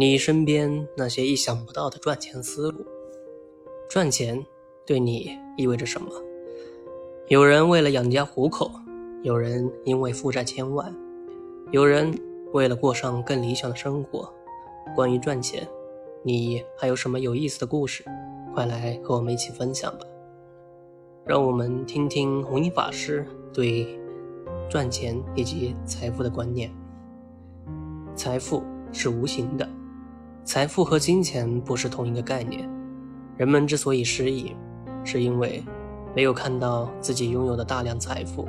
[0.00, 2.86] 你身边那些意想不到的赚钱思路。
[3.90, 4.46] 赚钱
[4.86, 6.08] 对你意味着什么？
[7.26, 8.70] 有人为了养家糊口，
[9.24, 10.94] 有人因为负债千万，
[11.72, 12.16] 有人
[12.52, 14.32] 为了过上更理想的生活。
[14.94, 15.66] 关于赚钱，
[16.22, 18.04] 你还有什么有意思的故事？
[18.54, 20.06] 快来和我们一起分享吧！
[21.24, 23.98] 让我们听听弘一法师对
[24.70, 26.72] 赚钱以及财富的观念。
[28.14, 28.62] 财富
[28.92, 29.68] 是无形的。
[30.48, 32.66] 财富和金钱不是同一个概念。
[33.36, 34.56] 人们之所以失意，
[35.04, 35.62] 是因为
[36.16, 38.48] 没有看到自己拥有的大量财富。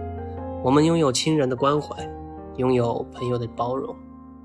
[0.63, 2.09] 我们拥有亲人的关怀，
[2.55, 3.94] 拥有朋友的包容，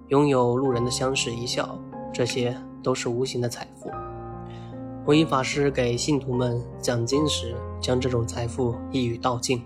[0.08, 1.78] 拥有路人的相视一笑，
[2.12, 3.88] 这些都是无形的财富。
[5.04, 9.62] 弘一法师给信徒们讲经时，将这种财富一语道尽：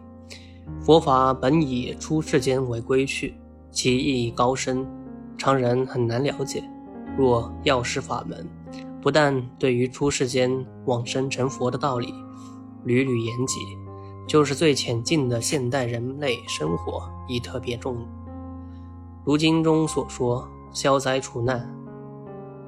[0.83, 3.34] 佛法本以出世间为归去，
[3.70, 4.86] 其意义高深，
[5.39, 6.62] 常人很难了解。
[7.19, 8.49] 若药师法门，
[9.03, 12.15] 不但对于出世间往生成佛的道理
[12.84, 13.59] 屡屡言及，
[14.25, 18.07] 就是最浅近的现代人类生活亦特别重。
[19.25, 21.69] 如经中所说，消灾除难、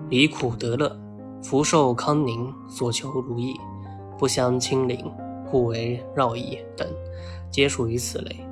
[0.09, 0.99] 离苦得乐、
[1.45, 3.55] 福寿康宁、所求如意、
[4.19, 4.99] 不相亲邻、
[5.47, 6.89] 互为绕意等，
[7.53, 8.45] 皆属于此类。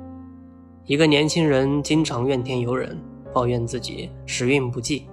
[0.85, 2.97] 一个年轻人经常怨天尤人，
[3.33, 5.05] 抱怨自己时运不济。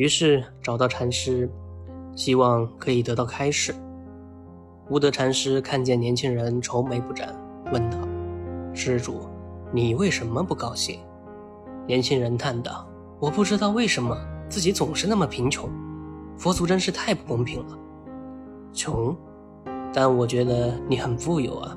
[0.00, 1.46] 于是找到禅师，
[2.16, 3.74] 希望可以得到开示。
[4.88, 7.38] 无德禅师看见年轻人愁眉不展，
[7.70, 7.98] 问道
[8.72, 9.20] ：“施主，
[9.70, 10.98] 你为什么不高兴？”
[11.86, 12.88] 年轻人叹道
[13.20, 14.16] ：“我不知道为什么
[14.48, 15.68] 自己总是那么贫穷，
[16.38, 17.78] 佛祖真是太不公平了。”
[18.72, 19.14] 穷，
[19.92, 21.76] 但我觉得你很富有啊。”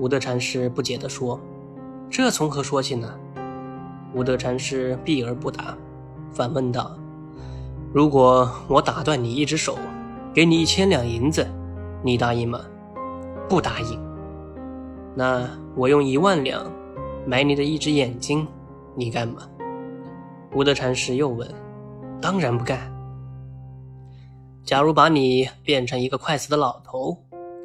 [0.00, 1.40] 无德禅师不解地说
[2.10, 3.08] ：“这从何说起呢？”
[4.16, 5.78] 无德禅师避而不答，
[6.32, 6.96] 反问道。
[7.92, 9.76] 如果我打断你一只手，
[10.32, 11.44] 给你一千两银子，
[12.04, 12.60] 你答应吗？
[13.48, 14.00] 不答应。
[15.16, 16.70] 那我用一万两
[17.26, 18.46] 买你的一只眼睛，
[18.94, 19.42] 你干吗？
[20.54, 21.52] 无德禅师又问
[22.22, 22.78] ：“当然不干。”
[24.64, 27.16] 假如把你变成一个快死的老头，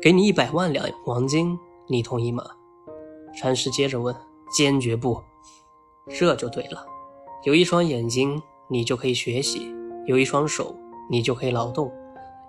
[0.01, 1.55] 给你一百万两黄金，
[1.87, 2.43] 你同意吗？
[3.35, 4.15] 禅师接着问
[4.51, 5.21] ：“坚决不。”
[6.09, 6.83] 这就对了，
[7.43, 9.71] 有一双眼睛，你就可以学习。
[10.07, 10.77] 有一双手，
[11.09, 11.89] 你就可以劳动；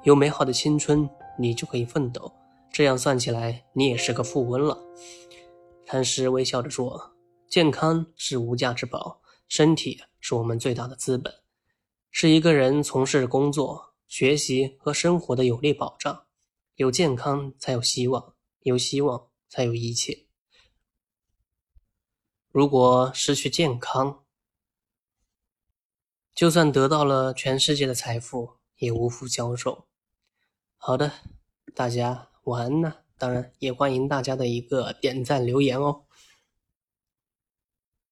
[0.05, 1.09] 有美好的青春，
[1.39, 2.31] 你就可以奋斗。
[2.71, 4.79] 这样算起来，你也是个富翁了。
[5.87, 7.17] 禅师微笑着说
[7.49, 11.33] ：“健康是无价之宝，身体是我们最大的资本，
[12.11, 16.25] 是一个人从事工作、学习和生活的有力保障。
[16.75, 18.35] 有健康才有希望，
[18.65, 20.27] 有希望才有一切。
[22.51, 24.25] 如果失去健康，”
[26.37, 29.87] 就算得到了全世界的财富，也无福消受。
[30.77, 31.11] 好的，
[31.75, 32.93] 大家晚安呢。
[33.17, 36.03] 当然，也欢迎大家的一个点赞留言哦。